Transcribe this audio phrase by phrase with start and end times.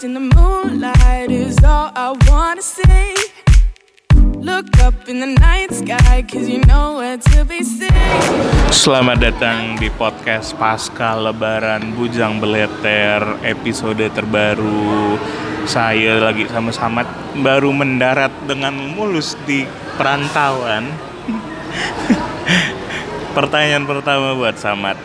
[0.00, 3.12] Lost in the moonlight is all I wanna see.
[4.40, 7.92] Look up in the night sky, cause you know where to be seen.
[8.72, 15.20] Selamat datang di podcast Pasca Lebaran Bujang Beleter episode terbaru
[15.68, 17.04] Saya lagi sama Samat
[17.36, 19.68] baru mendarat dengan mulus di
[20.00, 20.88] perantauan
[23.36, 24.96] Pertanyaan pertama buat Samat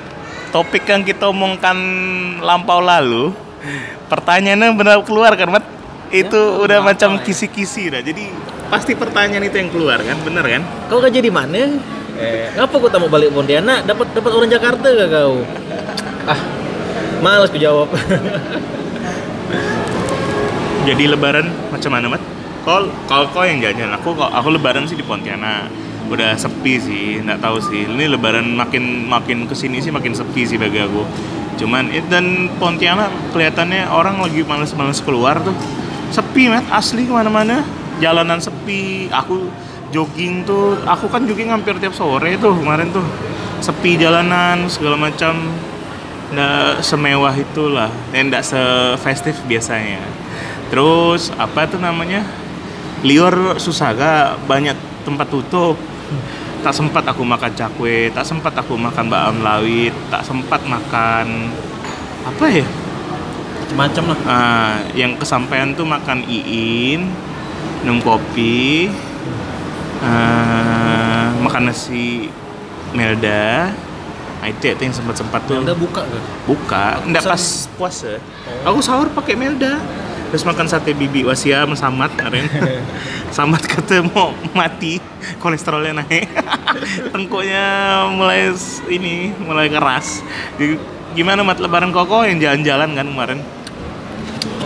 [0.55, 1.75] Topik yang kita omongkan
[2.39, 3.35] lampau lalu
[4.11, 5.65] Pertanyaannya benar keluar kan Mat?
[6.13, 8.29] Itu udah macam kisi-kisi dah Jadi
[8.69, 10.17] pasti pertanyaan itu yang keluar kan?
[10.21, 10.61] Bener kan?
[10.89, 11.75] Kau kerja di mana?
[12.15, 13.83] Eh, ngapa kau tak mau balik Pontianak?
[13.83, 15.43] Dapat dapat orang Jakarta gak kau?
[16.25, 16.39] Ah,
[17.19, 17.91] malas ku jawab.
[20.85, 22.21] Jadi lebaran macam mana, Mat?
[22.63, 25.67] Kalau kalau kau yang jajan, aku aku lebaran sih di Pontianak.
[26.05, 27.89] Udah sepi sih, nggak tahu sih.
[27.89, 31.01] Ini lebaran makin makin ke sini sih makin sepi sih bagi aku.
[31.55, 35.55] Cuman eh, dan Pontianak kelihatannya orang lagi males-males keluar tuh.
[36.11, 37.63] Sepi, Mat, asli ke mana-mana.
[37.99, 39.07] Jalanan sepi.
[39.11, 39.47] Aku
[39.89, 43.03] jogging tuh, aku kan jogging hampir tiap sore tuh kemarin tuh.
[43.63, 45.35] Sepi jalanan segala macam.
[46.25, 50.01] Nggak semewah itulah, dan nggak sefestif biasanya.
[50.73, 52.25] Terus apa tuh namanya?
[53.05, 54.73] Lior susah gak banyak
[55.05, 55.77] tempat tutup.
[56.65, 61.53] Tak sempat aku makan cakwe, tak sempat aku makan bakam lawit, tak sempat makan
[62.25, 62.65] apa ya?
[63.77, 64.19] Macam-macam lah.
[64.25, 67.05] Ah, yang kesampaian tuh makan iin,
[67.85, 68.89] minum kopi,
[70.01, 72.33] ah, makan nasi
[72.97, 73.69] Melda.
[74.41, 76.21] Nah, itu ya, yang sempat-sempat tuh Udah buka kan?
[76.45, 78.21] buka enggak pas puasa
[78.61, 79.81] aku sahur pakai melda
[80.35, 82.43] terus makan sate bibi wasia samat kemarin
[83.39, 84.99] samat kata mau mati
[85.39, 86.27] kolesterolnya naik
[87.15, 87.63] tengkuknya
[88.11, 88.51] mulai
[88.91, 90.19] ini mulai keras
[90.59, 90.75] Jadi,
[91.15, 93.39] gimana mat lebaran koko yang jalan-jalan kan kemarin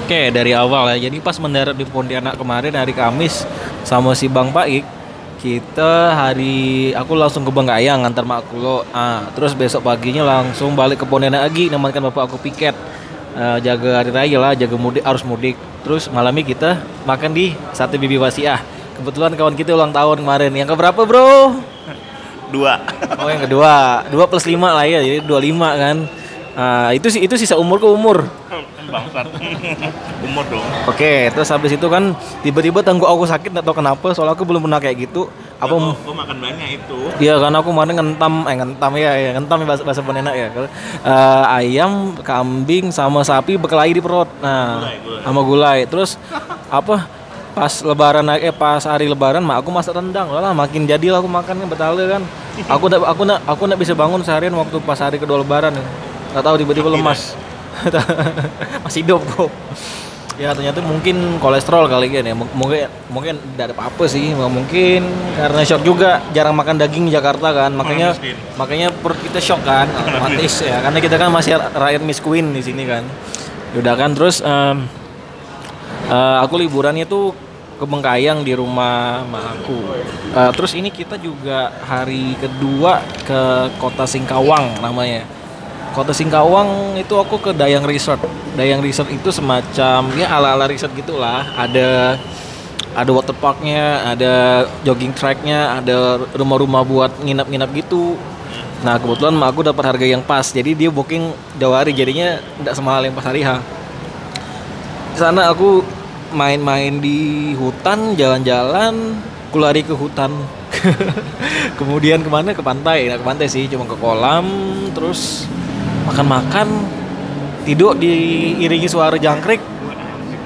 [0.09, 1.05] Oke, dari awal ya.
[1.05, 3.45] Jadi pas mendarat di Pontianak kemarin hari Kamis
[3.85, 4.81] sama si Bang Paik,
[5.37, 8.89] kita hari aku langsung ke Bangkayang antar mak lo.
[8.89, 12.73] Ah, terus besok paginya langsung balik ke Pontianak lagi nemankan bapak aku piket.
[13.29, 15.53] Eh, jaga hari raya lah, jaga mudik arus mudik.
[15.85, 16.69] Terus malamnya kita
[17.05, 18.57] makan di Sate Bibi Wasiah.
[18.97, 20.51] Kebetulan kawan kita ulang tahun kemarin.
[20.51, 21.61] Yang keberapa, Bro?
[22.49, 22.81] dua
[23.21, 24.03] Oh, yang kedua.
[24.09, 26.09] Dua plus lima lah ya, jadi dua lima kan.
[26.57, 28.25] Ah, itu sih itu sisa umur ke umur.
[28.89, 29.29] bangsat
[30.25, 32.09] umur dong Oke, terus habis itu kan
[32.41, 35.29] tiba-tiba tenggok aku sakit tahu kenapa, soalnya aku belum pernah kayak gitu.
[35.59, 35.75] Apa?
[35.75, 39.59] Gua- gua makan banyak itu Iya kan aku kemarin ngentam, eh ngentam ya, ya ngentam
[39.59, 40.47] ya bahasa bahasa penenak ya.
[40.55, 44.31] Eh, ayam, kambing sama sapi berkelahi di perut.
[44.39, 45.21] Nah, Gulai, gulai.
[45.27, 45.79] sama gulai.
[45.83, 46.15] Terus
[46.71, 47.11] apa?
[47.49, 51.67] Pas lebaran eh pas hari lebaran mak aku masak rendang lah makin jadilah aku makan
[51.67, 52.23] betale kan.
[52.71, 55.75] Aku ndak aku ndak aku ndak bisa bangun seharian waktu pas hari kedua lebaran.
[56.31, 57.35] Nggak tahu tiba-tiba lemas.
[58.87, 59.51] Masih hidup kok.
[60.39, 62.31] Ya ternyata mungkin kolesterol kali kan ya.
[62.31, 64.31] M- Mungkin mungkin tidak ada apa-apa sih.
[64.31, 65.03] Mungkin
[65.35, 67.75] karena shock juga jarang makan daging di Jakarta kan.
[67.75, 68.15] Makanya
[68.55, 70.79] makanya perut kita shock kan otomatis ya.
[70.79, 73.03] Karena kita kan masih rakyat miskin di sini kan.
[73.75, 74.87] Udah kan terus em,
[76.07, 77.35] eh, aku liburannya tuh
[77.75, 79.77] ke Bengkayang di rumah aku.
[80.35, 83.41] Eh, terus ini kita juga hari kedua ke
[83.75, 85.23] kota Singkawang namanya.
[85.89, 88.21] Kota Singkawang itu aku ke Dayang Resort.
[88.53, 91.49] Dayang Resort itu semacam ya ala-ala resort gitulah.
[91.57, 92.19] Ada
[92.93, 98.17] ada water parknya, ada jogging tracknya, ada rumah-rumah buat nginap-nginap gitu.
[98.81, 102.73] Nah kebetulan mak aku dapat harga yang pas, jadi dia booking jauh hari, jadinya tidak
[102.79, 103.59] semahal yang pas hari H.
[105.13, 105.83] Di sana aku
[106.31, 109.19] main-main di hutan, jalan-jalan,
[109.51, 110.31] aku lari ke hutan.
[111.79, 112.55] Kemudian ke mana?
[112.55, 114.47] Ke pantai, nggak ke pantai sih, cuma ke kolam,
[114.95, 115.49] terus
[116.09, 116.67] makan-makan,
[117.69, 119.61] tidur diiringi suara jangkrik,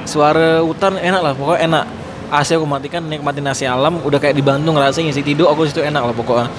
[0.03, 1.85] suara hutan enak lah, pokoknya enak.
[2.34, 5.85] AC aku matikan, nikmatin nasi alam, udah kayak di Bandung rasanya sih tidur aku situ
[5.85, 6.50] enak lah pokoknya.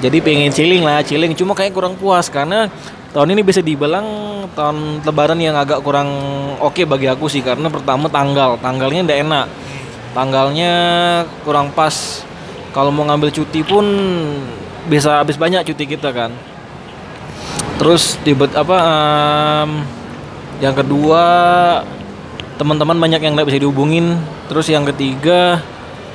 [0.00, 1.36] Jadi pengen chilling lah, chilling.
[1.36, 2.66] Cuma kayak kurang puas karena
[3.12, 4.02] tahun ini bisa dibilang
[4.56, 6.08] tahun lebaran yang agak kurang
[6.58, 9.46] oke bagi aku sih karena pertama tanggal, tanggalnya ndak enak.
[10.16, 10.72] Tanggalnya
[11.46, 12.26] kurang pas.
[12.74, 13.86] Kalau mau ngambil cuti pun
[14.90, 16.34] bisa habis banyak cuti kita kan.
[17.80, 18.76] Terus tiba apa
[19.64, 19.70] em,
[20.60, 21.24] yang kedua
[22.60, 24.20] teman-teman banyak yang nggak bisa dihubungin.
[24.52, 25.64] Terus yang ketiga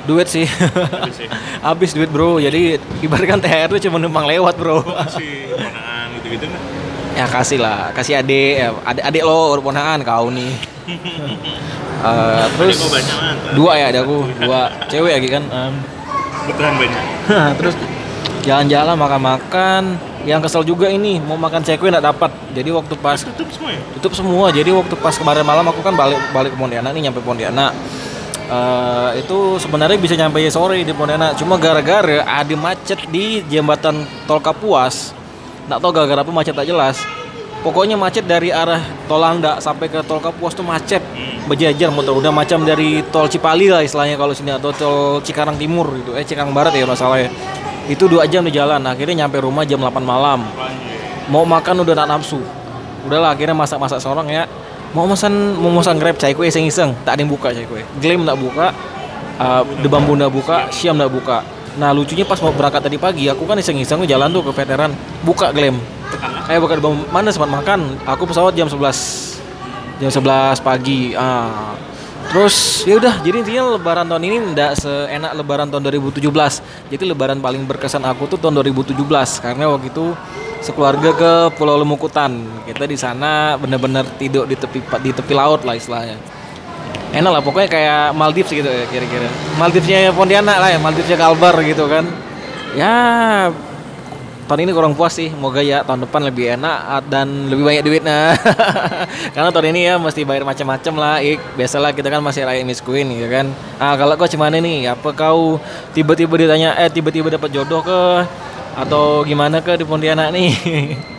[0.06, 0.46] duit sih.
[0.46, 1.28] Habis ya.
[1.66, 2.38] Habis duit bro.
[2.38, 4.86] Jadi ibaratkan THR itu cuma numpang lewat bro.
[5.10, 6.62] si ponaan gitu-gitu nggak?
[7.16, 10.54] ya kasih lah, kasih adik, ya, adik adik lo ponaan kau nih.
[11.96, 12.76] Eh, terus
[13.56, 15.42] dua ya ada aku dua cewek lagi kan.
[15.48, 15.74] em.
[16.44, 17.02] Betulan banyak
[17.58, 17.74] terus
[18.44, 19.82] jalan-jalan makan-makan
[20.26, 22.30] yang kesel juga ini mau makan cekwe nggak dapat.
[22.50, 23.80] Jadi waktu pas Tutup semua ya?
[23.94, 24.46] tutup semua.
[24.50, 27.70] Jadi waktu pas kemarin malam aku kan balik balik ke Pontianak nih nyampe Pontianak.
[28.46, 31.38] Eh, itu sebenarnya bisa nyampe sore di Pontianak.
[31.38, 35.14] Cuma gara-gara ada macet di jembatan tol Kapuas.
[35.70, 36.98] Nggak tahu gara-gara apa macet tak jelas.
[37.62, 41.06] Pokoknya macet dari arah tol Landa sampai ke tol Kapuas tuh macet.
[41.46, 45.86] Berjajar motor udah macam dari tol Cipali lah istilahnya kalau sini atau tol Cikarang Timur
[46.02, 46.18] gitu.
[46.18, 47.30] Eh Cikarang Barat ya masalahnya
[47.86, 50.42] itu dua jam di jalan akhirnya nyampe rumah jam 8 malam.
[51.30, 52.38] Mau makan udah nak nafsu.
[53.06, 54.44] Udahlah akhirnya masak-masak seorang ya.
[54.94, 56.94] Mau pesan mau pesan grab cai kue iseng-iseng.
[57.06, 57.82] Tak ada yang buka cai kue.
[58.02, 58.74] Glam nak buka
[59.38, 61.46] uh, the bambu buka siam nak buka.
[61.76, 64.90] Nah lucunya pas mau berangkat tadi pagi aku kan iseng-iseng jalan tuh ke veteran.
[65.22, 65.78] Buka glam
[66.46, 67.98] eh buka bambu mana sempat makan?
[68.06, 71.74] Aku pesawat jam 11 jam 11 pagi ah
[72.26, 76.20] Terus ya udah, jadi intinya lebaran tahun ini ndak seenak lebaran tahun 2017.
[76.92, 78.92] Jadi lebaran paling berkesan aku tuh tahun 2017
[79.40, 80.12] karena waktu itu
[80.60, 82.44] sekeluarga ke Pulau Lemukutan.
[82.66, 86.18] Kita di sana bener-bener tidur di tepi di tepi laut lah istilahnya.
[87.16, 89.30] Enak lah pokoknya kayak Maldives gitu ya kira-kira.
[89.56, 92.04] Maldivesnya Pontianak lah ya, Maldivesnya Kalbar gitu kan.
[92.76, 92.92] Ya
[94.46, 97.82] tahun ini kurang puas sih moga ya tahun depan lebih enak ah, dan lebih banyak
[97.82, 98.38] duitnya.
[99.34, 103.10] Karena tahun ini ya mesti bayar macam-macam lah ik biasalah kita kan masih rakyat miskin
[103.10, 103.46] ya kan?
[103.82, 105.58] Ah kalau kau cuman nih apa kau
[105.92, 108.02] tiba-tiba ditanya eh tiba-tiba dapat jodoh ke?
[108.76, 110.52] Atau gimana ke di Pontianak nih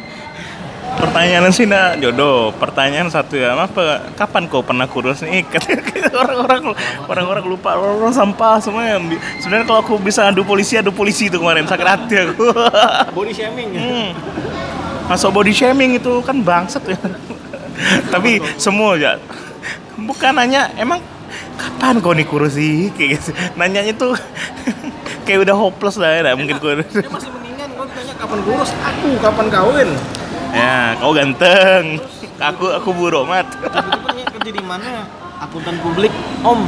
[0.97, 2.49] Pertanyaan sih nak jodoh.
[2.57, 4.09] Pertanyaan satu ya, apa?
[4.17, 5.45] Kapan kau pernah kurus nih?
[6.21, 6.73] Orang-orang
[7.05, 9.05] orang-orang lupa orang sampah semua yang
[9.37, 12.49] sebenarnya kalau aku bisa adu polisi adu polisi itu kemarin sakit hati aku.
[13.17, 14.09] body shaming Hmm.
[15.05, 16.97] Masuk body shaming itu kan bangsat ya.
[18.13, 19.21] Tapi semua ya.
[19.93, 20.97] Bukan nanya emang
[21.61, 23.29] kapan kau nih kurus sih kayak gitu.
[23.53, 24.17] Nanyanya tuh
[25.29, 26.89] kayak udah hopeless lah ya, mungkin kurus.
[26.89, 29.89] dia masih mendingan kau ditanya kapan kurus aku kapan kawin
[30.57, 32.01] Ya, kau ganteng.
[32.37, 33.45] Aku aku buruk mat.
[33.53, 35.05] nanya kerja di mana
[35.37, 36.09] akuntan publik
[36.41, 36.65] om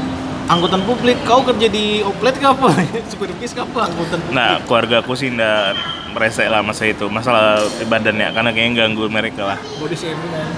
[0.50, 2.70] angkutan publik kau kerja di oplet ke apa
[3.10, 5.78] supir bis ke apa angkutan publik Nah, keluarga aku sih ndak
[6.14, 7.06] meresek lah masa itu.
[7.06, 9.60] Masalah badan ya, karena kayaknya ganggu mereka lah.
[9.78, 10.50] body shaming kan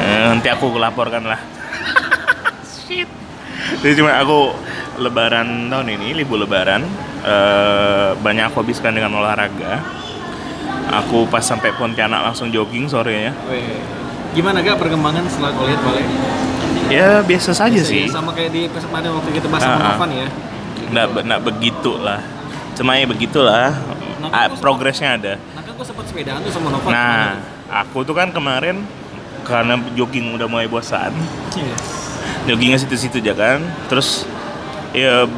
[0.00, 1.40] Eh, nanti aku laporkan lah.
[2.84, 3.08] Shit.
[3.80, 4.52] Jadi cuma aku
[5.00, 6.84] lebaran tahun ini, libur lebaran,
[7.24, 10.03] eh, banyak aku habiskan dengan olahraga.
[10.92, 13.32] Aku pas sampai Pontianak langsung jogging sorenya.
[14.34, 16.06] Gimana gak perkembangan setelah kau lihat balik?
[16.92, 18.10] Ya biasa saja sih.
[18.10, 19.88] Sama kayak di kemarin waktu kita bahas Ah, sama ah.
[19.96, 20.26] Novan ya.
[20.84, 22.20] Nggak, nggak begitu lah.
[22.76, 23.72] Cuma ya begitulah.
[24.20, 25.34] Nah, Ah, progresnya ada.
[25.54, 26.90] Nah kan gue sempat sepedaan tuh sama Novan.
[26.92, 27.40] Nah,
[27.72, 28.84] aku tuh kan kemarin
[29.44, 31.12] karena jogging udah mulai bosan,
[31.52, 31.76] Iya.
[32.48, 33.60] joggingnya situ-situ aja kan.
[33.88, 34.24] Terus
[34.96, 35.28] ya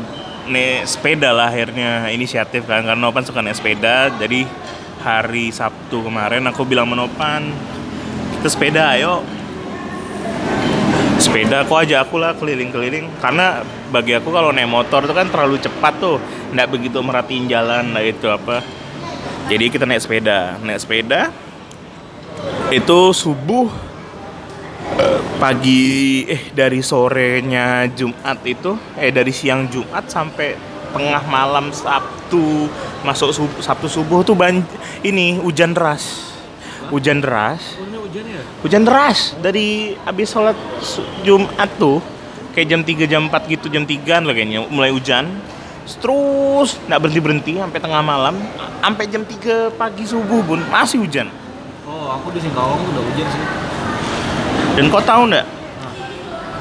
[0.47, 4.11] nih sepeda lah akhirnya inisiatif kan karena Nopan suka naik sepeda.
[4.15, 4.47] Jadi
[5.07, 7.55] hari Sabtu kemarin aku bilang sama Nopan,
[8.35, 9.23] kita sepeda ayo.
[11.23, 13.07] Sepeda aku aja aku lah keliling-keliling.
[13.23, 13.63] Karena
[13.95, 16.19] bagi aku kalau naik motor tuh kan terlalu cepat tuh
[16.51, 18.67] nggak begitu merhatiin jalan lah itu apa.
[19.47, 20.59] Jadi kita naik sepeda.
[20.59, 21.31] Naik sepeda
[22.69, 23.71] itu subuh
[24.99, 32.67] eh, pagi eh dari sorenya Jumat itu eh dari siang Jumat sampai tengah malam Sabtu
[33.03, 34.61] masuk sub- Sabtu subuh tuh ban
[35.01, 36.33] ini hujan deras
[36.87, 38.43] hujan deras Oh, hujan ya?
[38.63, 40.55] hujan deras dari habis sholat
[41.21, 41.99] Jumat tuh
[42.53, 45.29] kayak jam 3 jam 4 gitu jam 3 lah kayaknya mulai hujan
[45.97, 48.35] terus nggak berhenti berhenti sampai tengah malam
[48.77, 51.29] sampai jam 3 pagi subuh pun masih hujan
[51.85, 53.43] Oh, aku di Singkawang udah hujan sih.
[54.75, 55.47] dan kau tahu nggak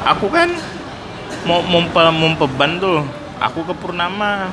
[0.05, 0.49] aku kan
[1.43, 3.01] mau mompe mompeban tuh
[3.45, 4.49] aku ke Purnama.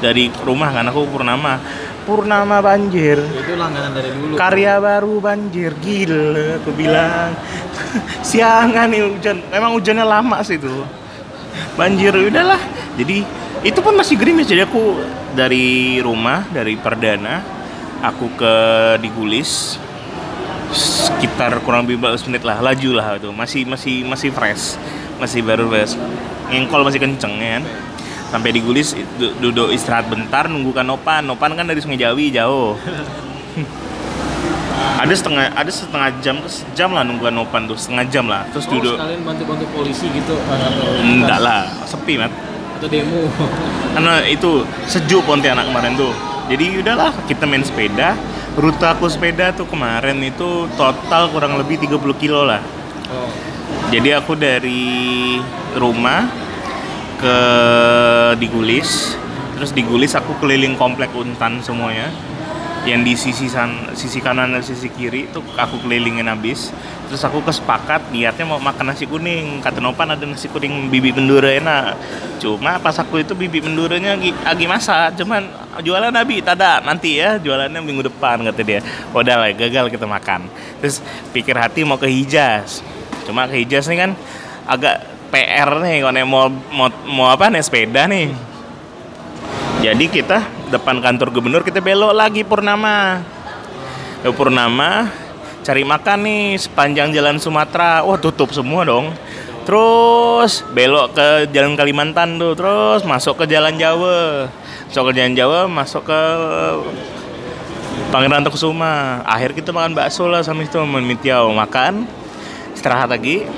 [0.00, 1.60] Dari rumah kan aku ke Purnama.
[2.04, 3.20] Purnama banjir.
[3.20, 4.34] Itu langganan dari dulu.
[4.36, 5.72] karya baru banjir.
[5.80, 7.36] Gila aku bilang.
[8.28, 9.36] Siangan nih hujan.
[9.52, 10.72] Memang hujannya lama sih itu.
[11.76, 12.60] Banjir udahlah.
[12.96, 13.24] Jadi
[13.64, 14.48] itu pun masih gerimis.
[14.48, 15.00] Jadi aku
[15.36, 17.44] dari rumah dari perdana
[18.00, 18.54] aku ke
[19.04, 19.76] digulis.
[20.70, 23.28] Sekitar kurang lebih 15 menit lah laju lah itu.
[23.34, 24.80] Masih masih masih fresh.
[25.20, 26.00] Masih baru fresh.
[26.48, 27.64] Ngengkol masih kenceng ya kan
[28.30, 31.52] sampai digulis du- duduk istirahat bentar nunggu kanopan nopan.
[31.52, 32.74] Kan dari sungai jawi jauh.
[35.00, 38.44] Ada setengah ada setengah jam ke sejam lah nungguan Nopan tuh setengah jam lah.
[38.52, 38.96] Terus Oh, duduk.
[38.96, 42.32] sekalian bantu-bantu polisi gitu atau enggak lah sepi mat.
[42.76, 43.28] Atau demo.
[43.96, 46.12] karena itu sejuk Pontianak kemarin tuh.
[46.48, 48.12] Jadi udahlah kita main sepeda.
[48.56, 52.60] Rute aku sepeda tuh kemarin itu total kurang lebih 30 kilo lah.
[53.10, 53.26] Oh.
[53.90, 55.34] jadi aku dari
[55.74, 56.30] rumah
[57.20, 57.36] ke
[58.40, 59.14] Digulis.
[59.60, 62.08] Terus Digulis aku keliling komplek Untan semuanya.
[62.80, 66.72] Yang di sisi san, sisi kanan dan sisi kiri itu aku kelilingin habis.
[67.12, 69.60] Terus aku kesepakat niatnya mau makan nasi kuning.
[69.60, 72.00] Kata Nopan ada nasi kuning bibi mendura enak.
[72.40, 75.12] Cuma pas aku itu bibi menduranya lagi, masak.
[75.20, 75.44] Cuman
[75.84, 78.80] jualan nabi tada nanti ya jualannya minggu depan kata dia.
[79.12, 80.48] Udah lah gagal kita makan.
[80.80, 81.04] Terus
[81.36, 82.80] pikir hati mau ke Hijaz.
[83.28, 84.10] Cuma ke Hijaz nih kan
[84.64, 86.44] agak PR nih kalau mau
[86.74, 88.50] mau mau apa nih sepeda nih
[89.80, 93.24] jadi kita depan kantor gubernur kita belok lagi Purnama.
[94.20, 95.08] Ya, Purnama
[95.64, 98.04] cari makan nih sepanjang jalan Sumatera.
[98.04, 99.08] Wah tutup semua dong.
[99.64, 104.52] Terus belok ke jalan Kalimantan tuh, terus masuk ke jalan Jawa.
[104.92, 106.22] Masuk ke jalan Jawa, masuk ke
[108.12, 109.24] Pangeran Tokusuma.
[109.24, 112.04] Akhir kita makan bakso lah sama itu memitiau makan
[112.76, 113.48] istirahat lagi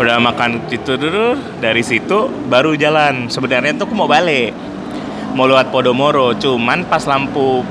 [0.00, 3.28] udah makan itu dulu dari situ baru jalan.
[3.28, 4.54] Sebenarnya tuh aku mau balik.
[5.32, 7.64] Mau lewat Podomoro cuman pas lampu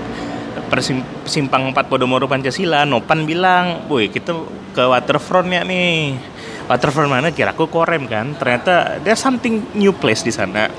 [0.70, 4.34] persim- simpang 4 Podomoro Pancasila Nopan bilang woi kita
[4.74, 6.18] ke waterfront ya nih.
[6.70, 7.30] Waterfront mana?
[7.30, 8.34] Kira aku korem kan?
[8.38, 10.72] Ternyata there's something new place di sana.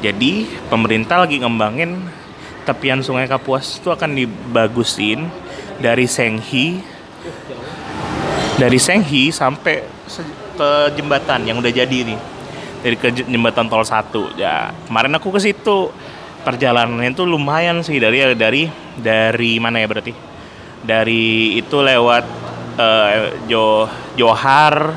[0.00, 1.96] Jadi pemerintah lagi ngembangin
[2.64, 5.28] tepian sungai Kapuas itu akan dibagusin
[5.80, 6.80] dari Senghi
[8.56, 9.82] dari Senghi sampai
[10.54, 12.18] ke jembatan yang udah jadi nih.
[12.84, 14.70] Dari ke jembatan tol 1 ya.
[14.88, 15.90] Kemarin aku ke situ.
[16.44, 18.68] Perjalanannya itu lumayan sih dari dari
[19.00, 20.12] dari mana ya berarti?
[20.84, 22.24] Dari itu lewat
[22.76, 24.92] eh, Jo Johar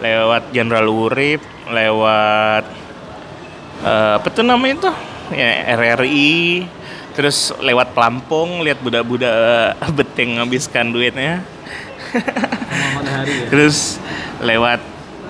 [0.00, 2.64] lewat Jenderal Urip lewat
[3.84, 4.96] eh, apa tuh namanya tuh?
[5.36, 6.64] Ya RRI
[7.12, 11.44] terus lewat Pelampung lihat budak-budak beteng ngabiskan duitnya
[12.12, 13.46] Hari ya.
[13.52, 14.00] terus
[14.40, 14.80] lewat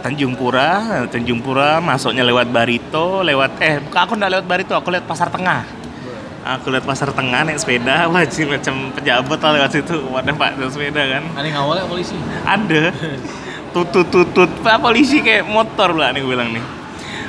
[0.03, 5.07] Tanjung Pura, Tanjung Pura masuknya lewat Barito, lewat eh aku nggak lewat Barito, aku lewat
[5.07, 5.83] Pasar Tengah.
[6.43, 10.03] Aku lihat Pasar Tengah naik sepeda, wajib macam pejabat lah lewat situ.
[10.11, 11.23] Wadah Pak, naik sepeda kan.
[11.39, 12.19] Ada yang ngawalnya polisi.
[12.43, 12.91] Ada
[13.73, 16.65] tutut tutut Pak polisi kayak motor lah nih gue bilang nih.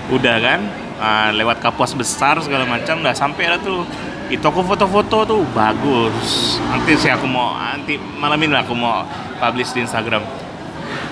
[0.09, 0.59] Udah kan,
[0.97, 3.85] ah, lewat kapuas besar segala macam, udah sampai lah tuh.
[4.31, 6.57] Itu aku foto-foto tuh bagus.
[6.67, 9.03] Nanti sih aku mau nanti malam ini aku mau
[9.39, 10.23] publish di Instagram.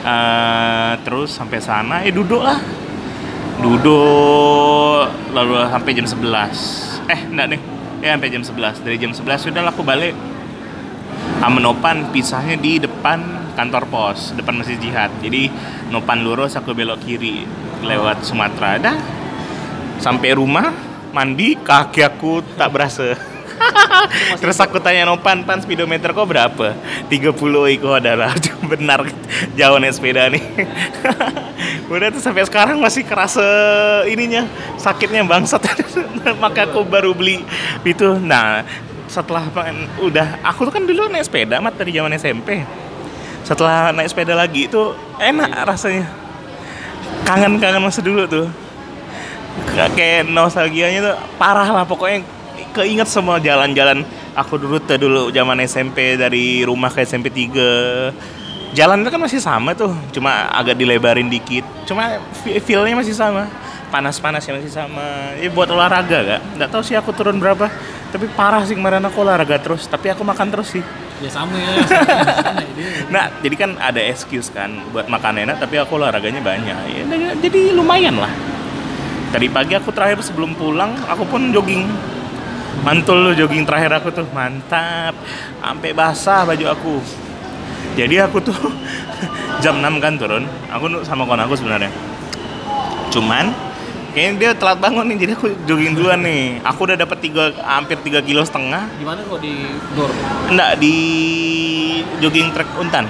[0.02, 2.58] Eh, terus sampai sana, eh duduk lah.
[3.62, 7.00] Duduk lalu sampai jam 11.
[7.12, 7.62] Eh, enggak nih.
[8.02, 8.82] Ya sampai jam 11.
[8.82, 10.18] Dari jam 11 sudah aku balik.
[11.42, 15.14] Amenopan pisahnya di depan kantor pos, depan Masjid Jihad.
[15.22, 15.52] Jadi
[15.94, 17.46] Nopan lurus aku belok kiri
[17.86, 18.82] lewat Sumatera.
[18.82, 18.98] Dah.
[20.02, 20.74] Sampai rumah,
[21.12, 23.16] mandi, kaki aku tak berasa.
[24.42, 26.74] Terus aku tanya Nopan, pan speedometer kok berapa?
[27.08, 28.34] 30 iko adalah
[28.72, 29.06] benar
[29.54, 30.44] jauh naik sepeda nih.
[31.94, 33.44] Udah tuh sampai sekarang masih kerasa
[34.08, 34.48] ininya
[34.80, 35.62] sakitnya bangsat.
[36.42, 37.44] Maka aku baru beli
[37.84, 38.16] itu.
[38.18, 38.64] Nah,
[39.12, 39.44] setelah
[40.00, 42.64] udah aku tuh kan dulu naik sepeda mat dari zaman SMP.
[43.44, 46.08] Setelah naik sepeda lagi itu enak rasanya.
[47.28, 48.48] Kangen-kangen masa dulu tuh.
[49.96, 52.24] Kayak nostalgianya tuh parah lah pokoknya
[52.72, 59.04] keinget semua jalan-jalan aku dulu tuh dulu zaman SMP dari rumah ke SMP 3 jalan
[59.04, 63.52] itu kan masih sama tuh cuma agak dilebarin dikit cuma fe- feel-nya masih sama
[63.92, 67.68] panas-panasnya masih sama ya buat olahraga gak nggak tahu sih aku turun berapa
[68.08, 70.84] tapi parah sih kemarin aku olahraga terus tapi aku makan terus sih
[71.22, 71.70] Ya sama ya.
[71.86, 72.66] sama.
[73.14, 76.74] Nah, jadi kan ada excuse kan buat makan enak, tapi aku olahraganya banyak.
[76.90, 77.06] Ya,
[77.38, 78.34] jadi lumayan lah.
[79.32, 81.88] Tadi pagi aku terakhir sebelum pulang, aku pun jogging.
[82.84, 85.16] Mantul jogging terakhir aku tuh, mantap.
[85.64, 86.96] Sampai basah baju aku.
[87.96, 88.56] Jadi aku tuh
[89.64, 90.44] jam 6 kan turun.
[90.76, 91.88] Aku sama kawan aku sebenarnya.
[93.08, 93.56] Cuman
[94.12, 96.60] kayaknya dia telat bangun nih, jadi aku jogging duluan nih.
[96.68, 98.84] Aku udah dapat tiga hampir 3 kilo setengah.
[99.00, 99.56] Di mana kok di
[99.96, 100.12] Gor?
[100.52, 100.96] Enggak di
[102.20, 103.08] jogging track Untan.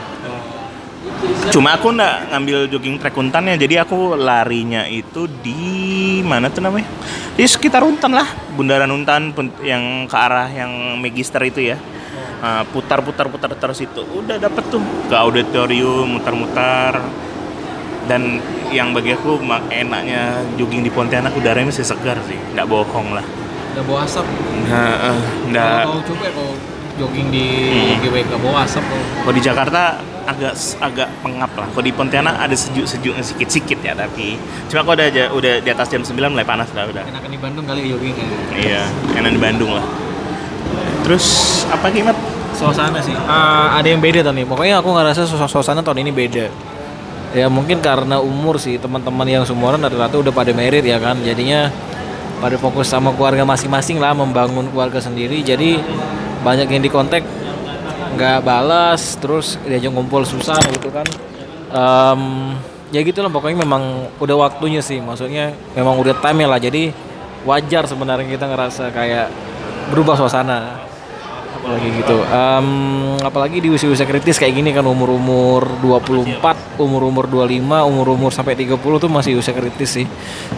[1.49, 6.85] Cuma aku enggak ngambil jogging track Untannya, jadi aku larinya itu di mana tuh namanya?
[7.33, 9.33] Di sekitar Untan lah, bundaran Untan
[9.65, 10.69] yang ke arah yang
[11.01, 11.77] Magister itu ya.
[12.41, 16.97] Nah, putar-putar putar terus itu udah dapet tuh ke auditorium mutar-mutar
[18.09, 18.41] dan
[18.73, 19.37] yang bagi aku
[19.69, 23.21] enaknya jogging di Pontianak udaranya masih segar sih nggak bohong lah
[23.71, 24.25] Udah bawa asap.
[24.65, 25.19] nah, eh,
[25.53, 26.53] nggak Kalau coba ya kalau
[26.97, 27.97] jogging di Hmm.
[28.03, 28.83] GWK bawa asap.
[28.89, 29.81] Kalau di Jakarta
[30.25, 31.67] agak agak pengap lah.
[31.71, 34.37] Kalau di Pontianak ada sejuk-sejuknya sedikit-sedikit ya tapi
[34.69, 37.03] cuma kalau udah aja- udah di atas jam 9 mulai panas dah udah.
[37.05, 38.27] Enakan di Bandung kali jogging ya.
[38.55, 38.83] Iya,
[39.17, 39.85] enak di Bandung lah.
[41.03, 41.25] Terus
[41.67, 42.15] apa Kimat?
[42.51, 43.15] Suasana sih.
[43.25, 44.47] Ah, ada yang beda tahun ini.
[44.47, 46.45] Pokoknya aku ngerasa suas- suasana tahun ini beda.
[47.31, 51.15] Ya mungkin karena umur sih teman-teman yang seumuran rata-rata udah pada merit ya kan.
[51.23, 51.71] Jadinya
[52.37, 55.41] pada fokus sama keluarga masing-masing lah membangun keluarga sendiri.
[55.41, 55.79] Jadi
[56.43, 57.23] banyak yang di kontak
[58.15, 61.07] nggak balas terus diajak ngumpul susah gitu kan.
[61.71, 62.21] Em,
[62.91, 64.99] ya gitu lah pokoknya memang udah waktunya sih.
[64.99, 66.59] Maksudnya memang udah time lah.
[66.59, 66.91] Jadi
[67.47, 69.27] wajar sebenarnya kita ngerasa kayak
[69.89, 70.83] berubah suasana.
[71.61, 72.17] Apalagi gitu.
[72.25, 72.67] Em,
[73.21, 79.09] apalagi di usia-usia kritis kayak gini kan umur-umur 24 umur-umur 25 umur-umur sampai 30 tuh
[79.11, 80.05] masih usia kritis sih.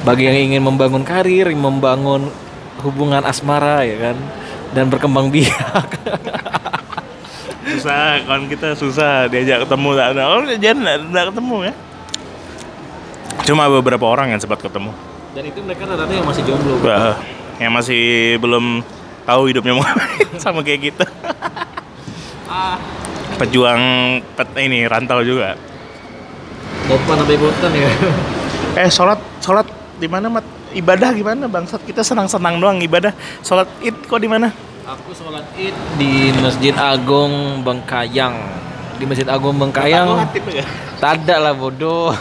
[0.02, 2.32] Bagi yang ingin membangun karir membangun
[2.84, 4.18] hubungan asmara ya kan
[4.74, 5.88] dan berkembang biak
[7.84, 10.24] susah kawan kita susah diajak ketemu tak ada.
[10.32, 11.74] Oh jangan nggak ketemu ya.
[13.44, 14.96] Cuma beberapa orang yang sempat ketemu.
[15.36, 16.80] Dan itu mereka rata-rata yang masih jomblo.
[16.80, 17.20] Wah,
[17.60, 18.02] yang masih
[18.40, 18.80] belum
[19.28, 19.84] tahu hidupnya mau
[20.44, 21.06] sama kayak kita.
[23.36, 23.84] Pejuang
[24.40, 25.60] pet ini rantau juga.
[26.88, 27.90] Topan sampai ikutan ya.
[28.80, 29.68] Eh sholat sholat
[30.00, 30.46] di mana mat?
[30.72, 31.84] Ibadah gimana bangsat?
[31.84, 33.12] Kita senang senang doang ibadah.
[33.44, 38.36] Sholat id kok di mana Aku sholat id di Masjid Agung Bengkayang.
[39.00, 40.28] Di Masjid Agung Bengkayang.
[40.52, 40.68] Ya?
[41.00, 42.12] Tada lah bodoh.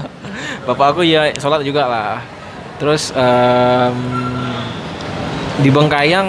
[0.66, 2.24] Bapak aku ya sholat juga lah.
[2.80, 3.96] Terus em,
[5.60, 6.28] di Bengkayang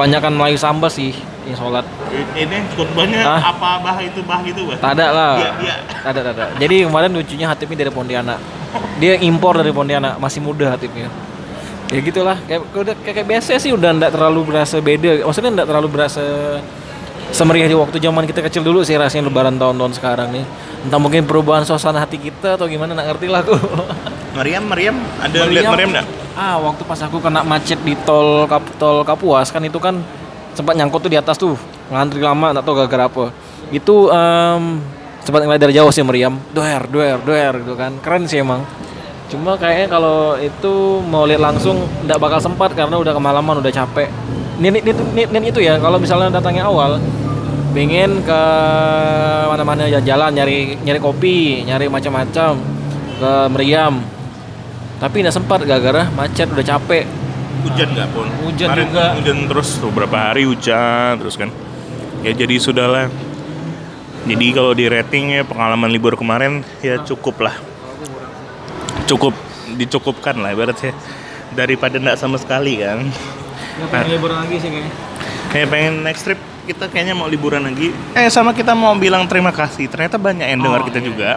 [0.00, 1.12] banyakan Melayu Samba sih
[1.44, 1.84] yang sholat.
[2.32, 3.52] ini khutbahnya Hah?
[3.52, 5.34] apa bah itu bah itu bah Tada lah.
[5.36, 5.76] Iya, iya.
[6.00, 6.56] Tada.
[6.56, 8.40] Jadi kemarin lucunya Hatipnya dari Pontianak.
[8.96, 11.12] Dia impor dari Pontianak, masih muda Hatipnya.
[11.94, 15.22] Ya gitulah, kayak udah kayak, kayak biasa sih udah ndak terlalu berasa beda.
[15.22, 16.24] Maksudnya ndak terlalu berasa
[17.30, 20.42] semeriah di waktu zaman kita kecil dulu sih rasanya lebaran tahun-tahun sekarang nih.
[20.82, 23.54] Entah mungkin perubahan suasana hati kita atau gimana nggak ngerti lah aku.
[24.38, 28.66] Mariam Mariam ada lihat Mariam nggak Ah, waktu pas aku kena macet di tol Kap,
[28.74, 30.02] tol Kapuas kan itu kan
[30.50, 31.54] sempat nyangkut tuh di atas tuh
[31.94, 33.24] ngantri lama nggak tahu gara-gara apa.
[33.70, 34.82] Itu em,
[35.22, 37.94] sempat ngeliat dari jauh sih meriam, doer, doer, doer gitu kan.
[38.02, 38.66] Keren sih emang.
[39.34, 44.06] Cuma kayaknya kalau itu mau lihat langsung nggak bakal sempat karena udah kemalaman, udah capek.
[44.62, 47.02] Ini, ini, ini, ini itu ya kalau misalnya datangnya awal
[47.74, 48.40] pengen ke
[49.50, 52.54] mana-mana jalan nyari nyari kopi, nyari macam-macam
[53.18, 53.98] ke meriam.
[55.02, 57.04] Tapi nggak sempat gara-gara macet udah capek.
[57.64, 59.06] hujan nggak pun Hujan Kemarin juga.
[59.16, 61.48] hujan terus tuh beberapa hari hujan terus kan
[62.20, 63.08] ya jadi sudahlah
[64.28, 67.56] jadi kalau di ratingnya pengalaman libur kemarin ya cukup lah
[69.04, 69.32] cukup
[69.74, 70.92] dicukupkan lah ibaratnya.
[71.54, 73.06] Daripada nggak sama sekali kan.
[73.78, 74.92] Nggak pengen liburan lagi sih kayaknya.
[75.50, 77.92] kayak pengen next trip kita kayaknya mau liburan lagi.
[78.16, 79.86] Eh sama kita mau bilang terima kasih.
[79.86, 81.06] Ternyata banyak yang dengar Oh, kita iya.
[81.06, 81.30] juga.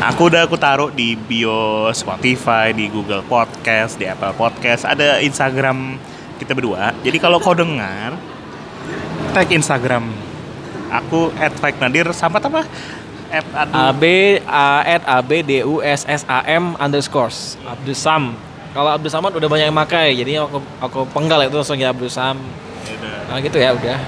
[0.00, 4.88] Aku udah aku taruh di bio Spotify di Google Podcast di Apple Podcast.
[4.88, 6.00] Ada Instagram
[6.40, 6.96] kita berdua.
[7.04, 8.16] Jadi kalau kau dengar
[9.36, 10.08] tag Instagram
[10.88, 11.30] aku
[11.84, 12.08] @nadir.
[12.16, 12.64] Sama apa
[13.30, 14.04] At, A B
[14.42, 18.34] A at A B D U S S A M underscores Abdusam.
[18.70, 22.10] Kalau Abdul Samad udah banyak yang makai, jadi aku aku penggal itu langsung ya Abdul
[22.10, 22.38] Sam.
[23.30, 23.98] Nah gitu ya udah.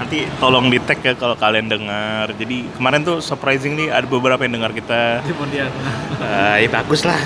[0.00, 4.56] nanti tolong di tag ya kalau kalian dengar jadi kemarin tuh surprisingly ada beberapa yang
[4.56, 5.68] dengar kita Di.
[6.24, 7.20] Eh, ya bagus lah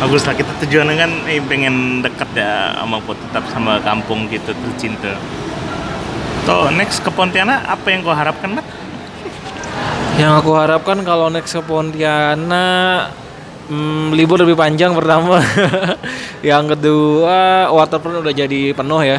[0.00, 5.20] bagus lah kita tujuannya kan eh, pengen dekat ya sama tetap sama kampung gitu tercinta
[6.48, 8.64] Tuh next ke Pontianak apa yang kau harapkan Mat?
[10.14, 13.10] Yang aku harapkan kalau next ke Pontianak
[13.66, 15.42] hmm, libur lebih panjang pertama.
[16.46, 19.18] yang kedua waterfront udah jadi penuh ya.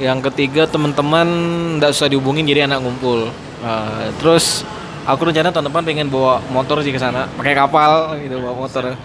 [0.00, 1.28] Yang ketiga teman-teman
[1.76, 3.28] nggak usah dihubungin jadi anak ngumpul.
[3.60, 4.64] Nah, terus
[5.04, 8.96] aku rencana tahun depan pengen bawa motor sih ke sana, pakai kapal gitu bawa motor.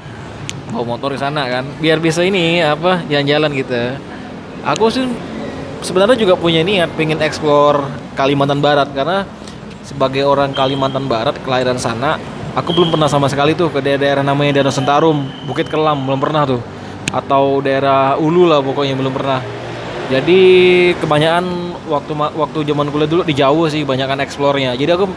[0.71, 4.00] Bawa motor ke sana kan, biar bisa ini apa jalan-jalan gitu.
[4.63, 5.04] Aku sih
[5.84, 7.84] sebenarnya juga punya niat pengen explore
[8.15, 9.28] Kalimantan Barat karena
[9.82, 12.17] sebagai orang Kalimantan Barat kelahiran sana,
[12.54, 16.44] aku belum pernah sama sekali tuh ke daerah-daerah namanya daerah Sentarum, Bukit Kelam belum pernah
[16.46, 16.62] tuh,
[17.12, 19.41] atau daerah Ulu lah pokoknya belum pernah.
[20.12, 20.39] Jadi
[21.00, 21.46] kebanyakan
[21.88, 24.76] waktu waktu zaman kuliah dulu di Jawa sih banyakan eksplornya.
[24.76, 25.08] Jadi aku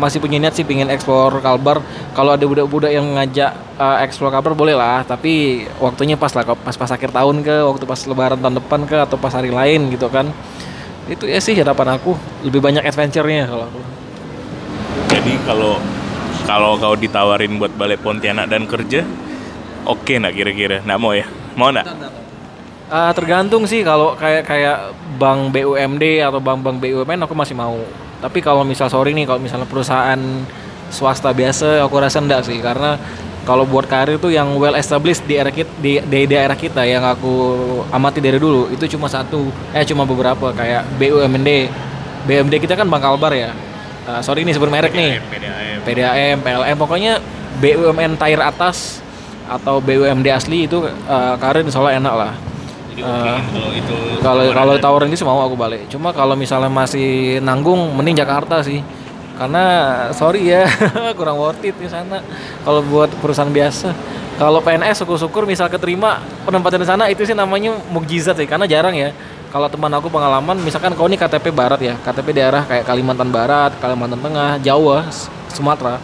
[0.00, 1.84] masih punya niat sih pengen eksplor Kalbar.
[2.16, 6.76] Kalau ada budak-budak yang ngajak uh, eksplor Kalbar boleh lah, tapi waktunya pas lah pas
[6.80, 10.08] pas akhir tahun ke, waktu pas lebaran tahun depan ke atau pas hari lain gitu
[10.08, 10.32] kan.
[11.12, 13.80] Itu ya sih harapan aku, lebih banyak adventure-nya kalau aku.
[15.06, 15.78] Jadi kalau
[16.48, 19.04] kalau kau ditawarin buat balik Pontianak dan kerja,
[19.84, 20.76] oke nggak kira-kira?
[20.82, 21.26] Nggak mau ya?
[21.54, 21.86] Mau nggak?
[22.88, 27.76] Ah, tergantung sih kalau kayak kayak bank BUMD atau bank-bank BUMN aku masih mau.
[28.18, 30.16] Tapi kalau misal sorry nih kalau misalnya perusahaan
[30.88, 32.96] swasta biasa aku rasa enggak sih karena
[33.44, 37.04] kalau buat karir tuh yang well established di daerah kita di, di daerah kita yang
[37.04, 37.32] aku
[37.92, 41.68] amati dari dulu itu cuma satu eh cuma beberapa kayak BUMD.
[42.24, 43.52] BUMD kita kan Bank Kalbar ya.
[44.08, 45.20] Ah, sorry nih sebut merek nih.
[45.20, 45.84] PDAM.
[45.84, 47.20] PDAM, PLN, pokoknya
[47.60, 49.04] BUMN tier atas
[49.44, 52.32] atau BUMD asli itu eh, karir insya Allah enak lah.
[52.98, 53.94] Okein kalau itu
[54.24, 55.92] Kalau kalau tawaran itu mau aku balik.
[55.92, 58.80] Cuma kalau misalnya masih nanggung, mending Jakarta sih.
[59.36, 59.62] Karena
[60.16, 60.64] sorry ya,
[61.18, 62.24] kurang worth it di sana.
[62.64, 63.92] Kalau buat perusahaan biasa.
[64.40, 68.96] Kalau PNS syukur-syukur misal keterima penempatan di sana itu sih namanya mukjizat sih karena jarang
[68.96, 69.12] ya.
[69.48, 73.72] Kalau teman aku pengalaman misalkan kau ini KTP barat ya, KTP daerah kayak Kalimantan Barat,
[73.80, 75.08] Kalimantan Tengah, Jawa,
[75.48, 75.96] Sumatera.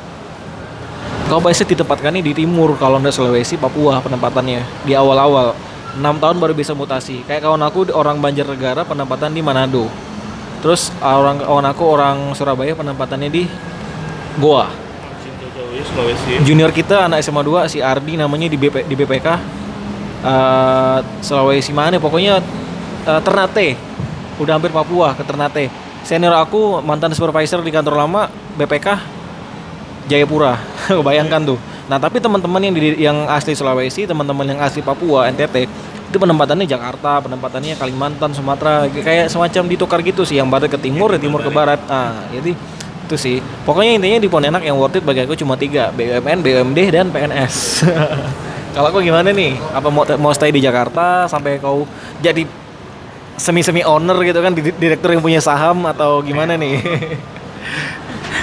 [1.29, 5.53] Kau biasanya ditempatkan di timur kalau nggak Sulawesi, Papua penempatannya di awal-awal.
[5.95, 7.21] 6 tahun baru bisa mutasi.
[7.29, 9.93] Kayak kawan aku orang Banjarnegara penempatan di Manado.
[10.65, 13.45] Terus orang kawan aku orang Surabaya penempatannya di
[14.41, 14.73] Goa.
[16.49, 19.29] Junior kita anak SMA 2 si Ardi namanya di BP, di BPK
[20.25, 22.64] eh, Sulawesi mana pokoknya
[23.05, 23.69] eh, Ternate.
[24.41, 25.71] Udah hampir Papua ke Ternate.
[26.05, 28.29] Senior aku mantan supervisor di kantor lama
[28.61, 29.01] BPK
[30.09, 30.61] Jayapura.
[31.07, 31.59] Bayangkan tuh.
[31.85, 35.69] Nah, tapi teman-teman yang di, yang asli Sulawesi, teman-teman yang asli Papua, NTT,
[36.09, 41.13] itu penempatannya Jakarta, penempatannya Kalimantan, Sumatera, kayak semacam ditukar gitu sih, yang barat ke timur,
[41.13, 41.81] dari timur ke barat.
[41.85, 42.57] Nah, jadi
[43.05, 43.37] itu sih.
[43.69, 47.85] Pokoknya intinya di Pontianak yang worth it bagi aku cuma tiga, BUMN, BUMD, dan PNS.
[48.75, 49.55] Kalau aku gimana nih?
[49.77, 51.87] Apa mau mau stay di Jakarta sampai kau
[52.19, 52.43] jadi
[53.37, 56.79] semi-semi owner gitu kan, di- direktur yang punya saham atau gimana nih?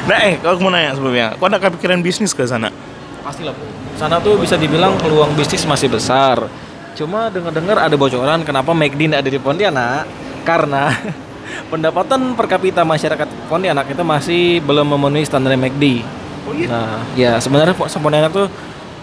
[0.01, 1.37] Nah, eh, aku mau nanya sebelumnya.
[1.37, 2.73] Kau ada kepikiran bisnis ke sana?
[3.21, 3.63] Pastilah Bu.
[4.01, 6.49] Sana tuh bisa dibilang peluang bisnis masih besar.
[6.97, 10.09] Cuma dengar-dengar ada bocoran kenapa McD ada di Pontianak
[10.41, 10.89] karena
[11.71, 16.01] pendapatan per kapita masyarakat Pontianak itu masih belum memenuhi standar McD.
[16.49, 16.67] Oh iya?
[16.67, 18.49] Nah, ya sebenarnya Po- Pontianak tuh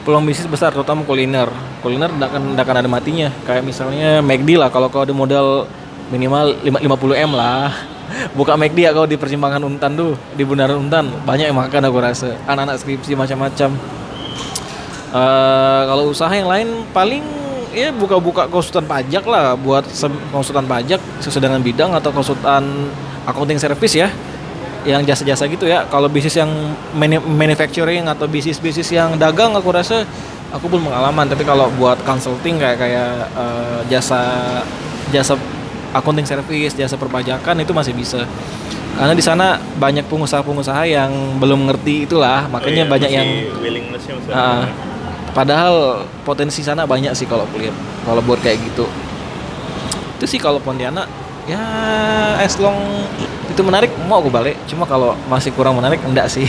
[0.08, 1.52] peluang bisnis besar terutama kuliner.
[1.84, 3.28] Kuliner nggak akan nggak akan ada matinya.
[3.44, 5.68] Kayak misalnya McD lah kalau kau ada modal
[6.08, 7.68] minimal lima- 50 M lah.
[8.40, 11.12] Buka McD ya kau di persimpangan Untan tuh, di Bundaran Untan.
[11.28, 12.40] Banyak yang makan aku rasa.
[12.48, 13.76] Anak-anak skripsi macam-macam.
[15.12, 17.20] Eh, kalau usaha yang lain paling
[17.76, 19.84] ya buka-buka konsultan pajak lah buat
[20.32, 22.64] konsultan pajak sesuai dengan bidang atau konsultan
[23.28, 24.08] accounting service ya
[24.88, 25.84] yang jasa-jasa gitu ya.
[25.86, 26.48] Kalau bisnis yang
[26.96, 30.08] manu- manufacturing atau bisnis-bisnis yang dagang aku rasa
[30.48, 31.28] aku belum pengalaman.
[31.28, 34.20] Tapi kalau buat consulting kayak kayak eh, jasa
[35.12, 35.36] jasa
[35.92, 38.24] accounting service jasa perpajakan itu masih bisa.
[38.96, 42.48] Karena di sana banyak pengusaha-pengusaha yang belum ngerti itulah.
[42.48, 43.28] Makanya Oh iya, banyak yang
[43.60, 44.72] willingness-nya ada.
[45.36, 48.88] padahal potensi sana banyak sih kalau aku lihat kalau buat kayak gitu.
[50.18, 51.06] Itu sih kalau Pontianak
[51.46, 51.62] ya
[52.42, 52.74] as long
[53.48, 56.46] itu menarik mau aku balik cuma kalau masih kurang menarik enggak sih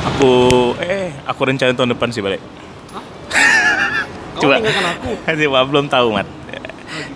[0.00, 2.40] Aku eh aku rencana tahun depan sih balik.
[4.40, 4.56] Coba.
[4.56, 5.10] tinggalkan aku
[5.44, 6.24] Coba belum tahu, Mat.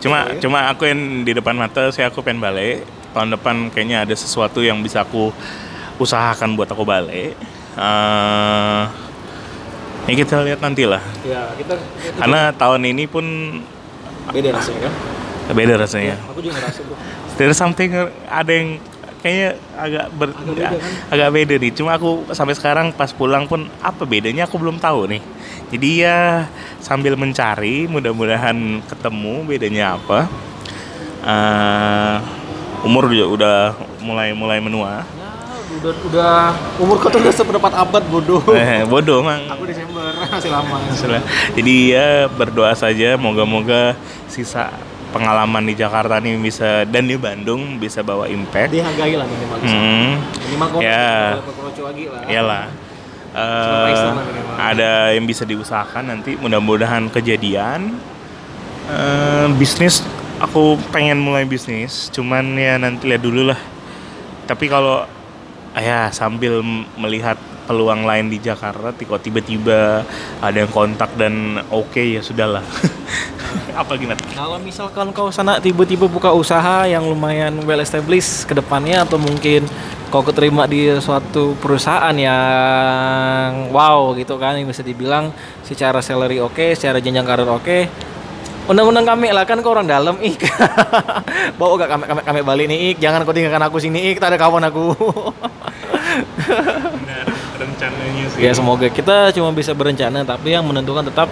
[0.05, 0.37] Cuma ya?
[0.37, 2.85] cuma aku yang di depan mata saya aku pengen balik.
[3.16, 5.33] Tahun depan kayaknya ada sesuatu yang bisa aku
[5.96, 7.33] usahakan buat aku balik.
[7.77, 8.83] Eh
[10.05, 11.00] ini kita lihat nanti lah.
[11.24, 11.81] ya kita
[12.20, 13.24] Karena tahun ini pun
[14.29, 14.94] beda rasanya kan
[15.53, 16.16] beda rasanya.
[16.29, 16.96] aku juga ngerasa bro
[17.35, 17.90] There's something
[18.25, 18.79] ada yang
[19.18, 20.90] kayaknya agak ber, Agak beda, kan?
[21.11, 21.73] agak beda nih.
[21.73, 25.23] Cuma aku sampai sekarang pas pulang pun apa bedanya aku belum tahu nih.
[25.68, 26.47] Jadi ya
[26.79, 30.29] sambil mencari, mudah-mudahan ketemu bedanya apa.
[31.23, 32.16] Eh,
[32.85, 33.57] umur juga udah
[33.99, 35.03] mulai mulai menua.
[35.64, 36.35] ya udah udah
[36.79, 39.42] umur kau tuh udah seperempat abad bodoh Eh, bodoh mang.
[39.49, 41.25] aku Desember masih lama Masalah.
[41.51, 43.97] Jadi ya berdoa saja moga-moga
[44.29, 44.70] sisa
[45.14, 48.74] pengalaman di Jakarta nih bisa dan di Bandung bisa bawa impact.
[48.74, 50.18] dihargai lah minimal Hmm.
[50.42, 51.38] minimal kau Ya.
[51.38, 52.64] kroco lagi lah Iyalah.
[53.35, 54.55] Minimal.
[54.59, 57.94] ada yang bisa diusahakan nanti mudah-mudahan kejadian
[58.85, 60.05] Eh, bisnis
[60.37, 63.57] aku pengen mulai bisnis cuman ya nanti lihat dulu lah
[64.44, 65.09] tapi kalau
[65.72, 66.61] ya sambil
[66.94, 70.05] melihat peluang lain di Jakarta kok tiba-tiba
[70.40, 72.62] ada yang kontak dan oke ya sudahlah
[73.81, 79.03] apa gimana Kalau misalkan kau sana tiba-tiba buka usaha yang lumayan well established ke depannya
[79.03, 79.66] atau mungkin
[80.14, 85.35] kau keterima di suatu perusahaan yang wow gitu kan yang bisa dibilang
[85.66, 87.90] secara salary oke, secara jenjang karir oke.
[88.64, 90.40] Undang-undang kami lah kan kau orang dalam ik.
[91.61, 92.96] Bawa gak kami, kami, kami balik nih ik.
[92.96, 94.16] Jangan kau tinggalkan aku sini ik.
[94.16, 94.94] Tak ada kawan aku.
[97.64, 98.38] rencananya sih.
[98.44, 98.87] Ya semoga.
[98.92, 101.29] Kita cuma bisa berencana tapi yang menentukan tetap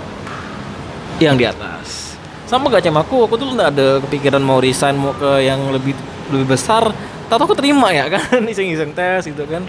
[1.21, 2.17] yang di atas.
[2.49, 5.97] Sama gak cuma aku aku tuh nggak ada kepikiran mau resign mau ke yang lebih
[6.33, 6.93] lebih besar.
[7.33, 8.45] Tahu aku terima ya kan?
[8.53, 9.65] Iseng-iseng tes gitu kan.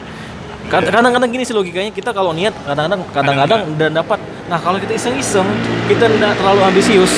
[0.67, 4.19] Kad- kadang-kadang gini sih logikanya kita kalau niat kadang-kadang kadang-kadang udah dapat.
[4.47, 5.47] Nah kalau kita iseng-iseng
[5.87, 7.11] kita nggak terlalu ambisius.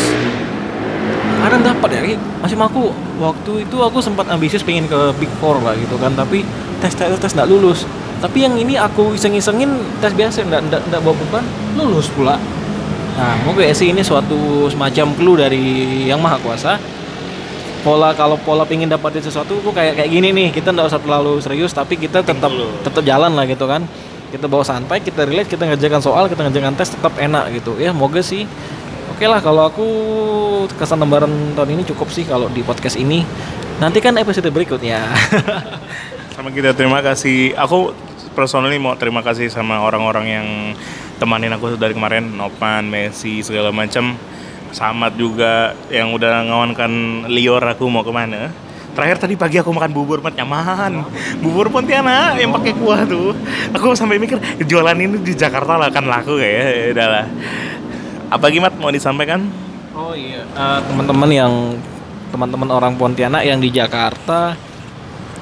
[1.45, 2.01] Kadang dapat ya
[2.41, 2.89] masih aku
[3.21, 6.13] waktu itu aku sempat ambisius pengen ke big four lah gitu kan.
[6.13, 6.45] Tapi
[6.81, 7.89] tes tes tes nggak lulus
[8.25, 9.69] tapi yang ini aku iseng-isengin
[10.01, 11.45] tes biasa nggak nggak nggak bawa beban
[11.77, 12.41] lulus pula
[13.15, 15.63] Nah, moga ya sih ini suatu semacam clue dari
[16.11, 16.75] yang maha kuasa.
[17.79, 20.47] Pola kalau pola pingin dapatin sesuatu tuh kayak kayak gini nih.
[20.51, 22.51] Kita nggak usah terlalu serius, tapi kita tetap
[22.83, 23.87] tetap jalan lah gitu kan.
[24.35, 27.79] Kita bawa santai, kita relate, kita ngerjakan soal, kita ngerjakan tes tetap enak gitu.
[27.79, 28.43] Ya, moga sih.
[29.15, 29.87] Oke lah kalau aku
[30.75, 33.23] kesan lembaran tahun ini cukup sih kalau di podcast ini.
[33.79, 35.07] Nanti kan episode berikutnya.
[36.35, 37.55] Sama kita terima kasih.
[37.55, 37.95] Aku
[38.35, 40.47] personally mau terima kasih sama orang-orang yang
[41.17, 44.19] temanin aku dari kemarin, Nopan, Messi segala macam.
[44.75, 46.91] Samat juga yang udah ngawankan
[47.31, 48.51] lior aku mau ke mana.
[48.91, 51.03] Terakhir tadi pagi aku makan bubur mat nyaman.
[51.39, 53.31] Bubur Pontianak yang pakai kuah tuh.
[53.71, 54.35] Aku sampai mikir
[54.67, 57.25] jualan ini di Jakarta lah kan laku kayak ya udahlah.
[58.31, 59.47] Apa gimat mau disampaikan?
[59.95, 61.53] Oh iya, Eh, teman-teman yang
[62.35, 64.59] teman-teman orang Pontianak yang di Jakarta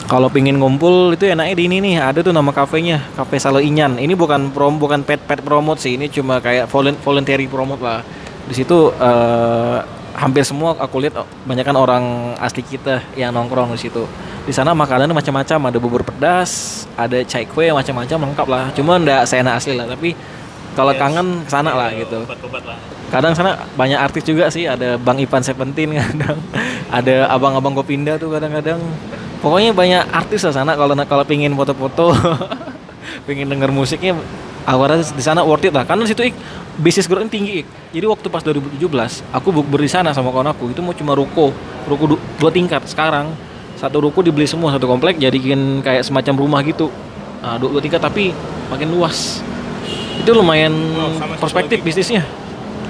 [0.03, 1.95] kalau pingin ngumpul itu enaknya di ini nih.
[2.03, 3.95] Ada tuh nama kafenya Cafe Salo Inyan.
[3.95, 5.95] Ini bukan prom bukan pet pet promote sih.
[5.95, 8.03] Ini cuma kayak volun- voluntary promote lah.
[8.43, 9.77] Di situ eh,
[10.13, 14.03] hampir semua aku lihat oh, banyak kan orang asli kita yang nongkrong di situ.
[14.43, 15.71] Di sana makanannya macam-macam.
[15.71, 18.63] Ada bubur pedas ada cai kue macam-macam lengkap lah.
[18.75, 19.88] Cuma ndak seenak asli lah.
[19.88, 20.13] Tapi
[20.75, 22.27] kalau kangen ke sana lah gitu.
[22.27, 22.77] Obat-obat lah.
[23.08, 24.67] kadang sana banyak artis juga sih.
[24.67, 26.38] Ada Bang Ipan Seventeen kadang.
[26.91, 28.84] Ada abang-abang Gopinda tuh kadang-kadang
[29.43, 32.15] pokoknya banyak artis lah sana kalau kalau pingin foto-foto
[33.27, 34.15] pingin denger musiknya
[34.63, 35.84] awalnya di sana worth it lah.
[35.84, 36.36] Karena di situ ik
[36.79, 37.67] bisnis growth tinggi ik.
[37.91, 38.79] Jadi waktu pas 2017
[39.29, 40.71] aku bukber di sana sama kawan aku.
[40.71, 41.51] Itu mau cuma ruko
[41.86, 42.88] ruko du- dua tingkat.
[42.88, 43.36] Sekarang
[43.75, 46.88] satu ruko dibeli semua satu komplek jadiin kayak semacam rumah gitu.
[47.43, 48.32] Nah, dua, dua tingkat tapi
[48.71, 49.43] makin luas.
[50.23, 51.88] Itu lumayan Oh, sama satu perspektif lagi.
[51.91, 52.23] bisnisnya.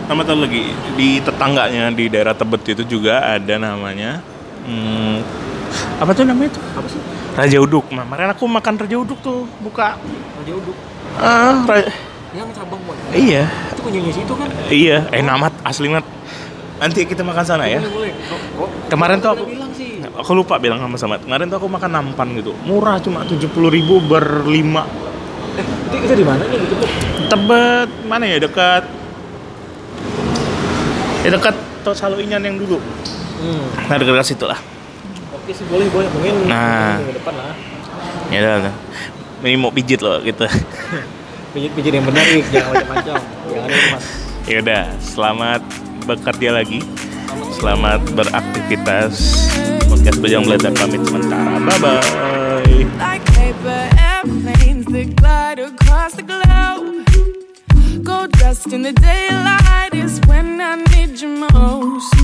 [0.06, 4.20] Sama tahu lagi di tetangganya di daerah Tebet itu juga ada namanya
[4.68, 5.16] hmm,
[5.96, 6.64] apa tuh namanya tuh?
[6.74, 7.00] Apa sih?
[7.34, 7.86] Raja Uduk.
[7.90, 9.98] Nah, kemarin aku makan Raja Uduk tuh buka.
[10.38, 10.78] Raja Uduk
[11.14, 11.94] Ah, Ra-
[12.34, 13.46] yang cabang buat iya.
[13.46, 16.02] itu punyanya situ kan Iya, eh namat asli mat.
[16.82, 17.78] Nanti kita makan sana ya.
[17.80, 21.22] boleh kok kok Kemarin tuh aku bilang sih aku lupa bilang sama Samat.
[21.22, 22.58] Kemarin tuh aku makan nampan gitu.
[22.64, 24.90] Murah cuma 70.000 ribu berlima.
[25.54, 26.76] eh itu, itu di mana nih gitu
[27.24, 28.84] Tebet mana ya dekat
[31.22, 32.82] Ya dekat Tok Saloinyan yang dulu.
[33.40, 33.88] hmm.
[33.88, 34.58] Nah dekat situ lah
[35.44, 36.08] oke sih boleh boleh.
[36.16, 37.04] Mungkin nah.
[37.04, 37.56] minggu depan lah.
[38.32, 38.74] Ya udah
[39.44, 40.48] ini mau pijit loh gitu.
[41.54, 43.16] Pijit pijit yang benar nih jangan macam-macam.
[43.46, 44.06] Jangan itu mas.
[44.50, 44.84] Ya udah.
[45.04, 45.62] Selamat
[46.08, 46.80] bekerja lagi.
[47.60, 49.14] Selamat beraktivitas.
[49.86, 51.62] Podcast bejang belajar pamit sementara.
[51.62, 52.24] Bye bye
[52.98, 53.94] like paper
[55.60, 57.06] across the globe.
[58.04, 62.16] Gold dust in the daylight is when I need you most.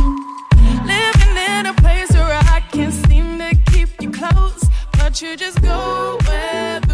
[0.86, 3.09] Living in a place where I can't
[5.10, 6.89] Won't you just go with